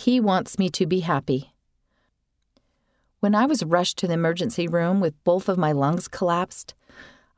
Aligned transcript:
He 0.00 0.18
wants 0.18 0.58
me 0.58 0.70
to 0.70 0.86
be 0.86 1.00
happy. 1.00 1.52
When 3.18 3.34
I 3.34 3.44
was 3.44 3.62
rushed 3.62 3.98
to 3.98 4.06
the 4.06 4.14
emergency 4.14 4.66
room 4.66 4.98
with 4.98 5.22
both 5.24 5.46
of 5.46 5.58
my 5.58 5.72
lungs 5.72 6.08
collapsed, 6.08 6.72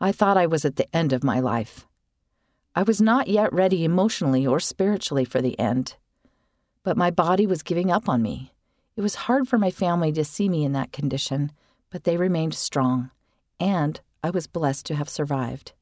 I 0.01 0.13
thought 0.13 0.37
I 0.37 0.47
was 0.47 0.65
at 0.65 0.77
the 0.77 0.87
end 0.95 1.13
of 1.13 1.25
my 1.25 1.41
life. 1.41 1.89
I 2.77 2.85
was 2.85 3.01
not 3.01 3.27
yet 3.27 3.53
ready 3.53 3.85
emotionally 3.85 4.47
or 4.47 4.61
spiritually 4.61 5.25
for 5.25 5.43
the 5.43 5.59
end, 5.59 5.97
but 6.85 6.97
my 6.97 7.11
body 7.11 7.49
was 7.49 7.65
giving 7.65 7.91
up 7.91 8.09
on 8.09 8.23
me. 8.23 8.53
It 8.95 9.03
was 9.03 9.27
hard 9.27 9.49
for 9.49 9.59
my 9.59 9.73
family 9.73 10.13
to 10.13 10.25
see 10.25 10.49
me 10.49 10.65
in 10.65 10.71
that 10.71 10.93
condition, 10.93 11.51
but 11.91 12.05
they 12.05 12.17
remained 12.17 12.55
strong, 12.55 13.11
and 13.59 14.01
I 14.23 14.31
was 14.31 14.47
blessed 14.47 14.87
to 14.87 14.95
have 14.95 15.09
survived. 15.09 15.73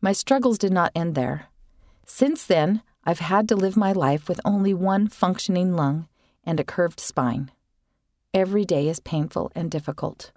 My 0.00 0.10
struggles 0.10 0.58
did 0.58 0.72
not 0.72 0.90
end 0.96 1.14
there. 1.14 1.46
Since 2.06 2.44
then, 2.44 2.82
I've 3.06 3.20
had 3.20 3.48
to 3.48 3.56
live 3.56 3.76
my 3.76 3.92
life 3.92 4.28
with 4.28 4.40
only 4.44 4.72
one 4.72 5.08
functioning 5.08 5.76
lung 5.76 6.08
and 6.44 6.58
a 6.58 6.64
curved 6.64 7.00
spine. 7.00 7.50
Every 8.32 8.64
day 8.64 8.88
is 8.88 8.98
painful 9.00 9.52
and 9.54 9.70
difficult. 9.70 10.32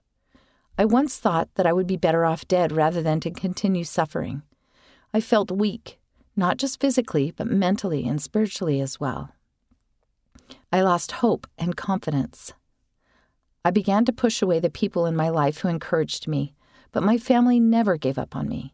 I 0.78 0.86
once 0.86 1.18
thought 1.18 1.50
that 1.56 1.66
I 1.66 1.74
would 1.74 1.88
be 1.88 1.98
better 1.98 2.26
off 2.26 2.48
dead 2.48 2.72
rather 2.72 3.02
than 3.02 3.20
to 3.22 3.32
continue 3.32 3.84
suffering. 3.84 4.44
I 5.14 5.22
felt 5.22 5.50
weak, 5.50 5.98
not 6.36 6.58
just 6.58 6.80
physically, 6.80 7.32
but 7.32 7.48
mentally 7.48 8.08
and 8.08 8.22
spiritually 8.22 8.80
as 8.82 9.00
well. 9.00 9.32
I 10.72 10.82
lost 10.82 11.14
hope 11.14 11.48
and 11.58 11.76
confidence. 11.76 12.54
I 13.66 13.72
began 13.72 14.06
to 14.06 14.14
push 14.14 14.42
away 14.42 14.60
the 14.60 14.70
people 14.70 15.06
in 15.06 15.16
my 15.16 15.30
life 15.30 15.60
who 15.60 15.68
encouraged 15.68 16.28
me, 16.28 16.54
but 16.92 17.04
my 17.04 17.18
family 17.18 17.60
never 17.60 17.98
gave 17.98 18.18
up 18.18 18.36
on 18.36 18.48
me. 18.48 18.74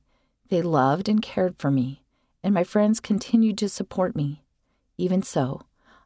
They 0.49 0.61
loved 0.61 1.07
and 1.07 1.21
cared 1.21 1.55
for 1.57 1.71
me, 1.71 2.02
and 2.43 2.53
my 2.53 2.63
friends 2.63 2.99
continued 2.99 3.57
to 3.59 3.69
support 3.69 4.15
me. 4.15 4.43
Even 4.97 5.23
so, 5.23 5.61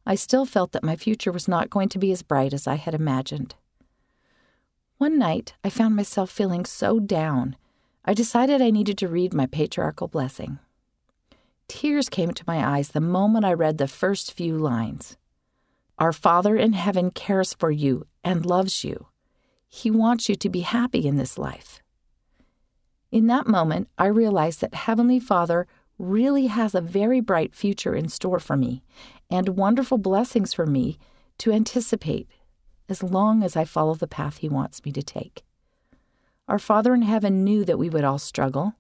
I 0.06 0.16
still 0.16 0.46
felt 0.46 0.72
that 0.72 0.84
my 0.84 0.96
future 0.96 1.32
was 1.32 1.48
not 1.48 1.70
going 1.70 1.90
to 1.90 2.00
be 2.00 2.12
as 2.12 2.22
bright 2.22 2.54
as 2.54 2.68
I 2.68 2.76
had 2.76 2.94
imagined. 2.94 3.56
One 4.98 5.20
night, 5.20 5.54
I 5.64 5.70
found 5.70 5.96
myself 5.96 6.30
feeling 6.30 6.66
so 6.66 7.00
down, 7.00 7.56
I 8.06 8.14
decided 8.14 8.62
I 8.62 8.70
needed 8.70 8.98
to 9.00 9.10
read 9.10 9.34
my 9.34 9.48
patriarchal 9.48 10.08
blessing. 10.08 10.60
Tears 11.68 12.08
came 12.08 12.32
to 12.32 12.44
my 12.48 12.66
eyes 12.66 12.90
the 12.90 13.02
moment 13.02 13.44
I 13.44 13.52
read 13.52 13.78
the 13.78 13.88
first 13.88 14.32
few 14.32 14.58
lines. 14.58 15.18
Our 16.00 16.14
Father 16.14 16.56
in 16.56 16.72
heaven 16.72 17.12
cares 17.12 17.54
for 17.54 17.70
you 17.70 18.08
and 18.24 18.46
loves 18.46 18.86
you. 18.86 19.08
He 19.68 19.92
wants 19.92 20.30
you 20.30 20.36
to 20.36 20.50
be 20.50 20.62
happy 20.62 21.06
in 21.06 21.18
this 21.18 21.38
life. 21.38 21.82
In 23.12 23.28
that 23.28 23.48
moment, 23.48 23.90
I 23.98 24.06
realized 24.08 24.62
that 24.62 24.74
Heavenly 24.74 25.20
Father 25.20 25.68
really 25.98 26.48
has 26.48 26.76
a 26.76 26.82
very 26.82 27.20
bright 27.20 27.56
future 27.56 27.96
in 27.96 28.10
store 28.10 28.40
for 28.40 28.56
me 28.56 28.84
and 29.30 29.50
wonderful 29.50 29.98
blessings 29.98 30.54
for 30.54 30.66
me 30.66 30.98
to 31.38 31.52
anticipate 31.52 32.28
as 32.90 33.04
long 33.04 33.44
as 33.44 33.56
I 33.56 33.66
follow 33.66 33.96
the 33.96 34.08
path 34.08 34.38
He 34.38 34.50
wants 34.50 34.84
me 34.86 34.92
to 34.92 35.04
take. 35.04 35.44
Our 36.48 36.60
Father 36.60 36.94
in 36.94 37.02
heaven 37.02 37.44
knew 37.44 37.66
that 37.66 37.80
we 37.80 37.90
would 37.90 38.04
all 38.04 38.20
struggle. 38.20 38.76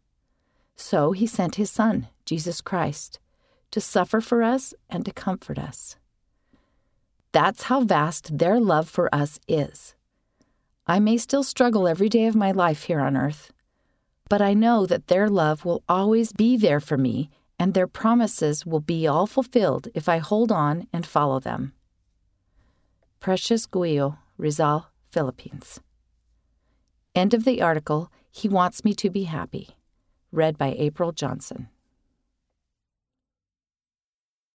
So 0.75 1.11
He 1.11 1.27
sent 1.27 1.55
His 1.55 1.69
Son, 1.69 2.07
Jesus 2.25 2.61
Christ, 2.61 3.19
to 3.71 3.81
suffer 3.81 4.21
for 4.21 4.43
us 4.43 4.73
and 4.89 5.03
to 5.05 5.11
comfort 5.11 5.59
us. 5.59 5.97
That's 7.33 7.63
how 7.63 7.81
vast 7.81 8.37
their 8.37 8.59
love 8.59 8.87
for 8.87 9.13
us 9.13 9.39
is. 9.47 9.95
I 10.85 10.99
may 10.99 11.17
still 11.17 11.43
struggle 11.43 11.87
every 11.87 12.07
day 12.07 12.27
of 12.27 12.35
my 12.35 12.51
life 12.51 12.83
here 12.83 13.01
on 13.01 13.17
earth 13.17 13.51
but 14.29 14.41
I 14.41 14.53
know 14.53 14.85
that 14.85 15.07
their 15.07 15.29
love 15.29 15.65
will 15.65 15.83
always 15.87 16.31
be 16.31 16.57
there 16.57 16.79
for 16.79 16.97
me 16.97 17.29
and 17.59 17.73
their 17.73 17.87
promises 17.87 18.65
will 18.65 18.79
be 18.79 19.07
all 19.07 19.27
fulfilled 19.27 19.87
if 19.95 20.07
I 20.07 20.17
hold 20.17 20.51
on 20.51 20.87
and 20.93 21.05
follow 21.05 21.39
them. 21.39 21.73
Precious 23.19 23.65
Guillo, 23.65 24.17
Rizal, 24.37 24.87
Philippines. 25.11 25.79
End 27.15 27.33
of 27.33 27.45
the 27.45 27.61
article. 27.61 28.11
He 28.31 28.47
wants 28.47 28.85
me 28.85 28.93
to 28.95 29.09
be 29.09 29.23
happy. 29.23 29.69
Read 30.31 30.57
by 30.57 30.75
April 30.77 31.11
Johnson. 31.11 31.69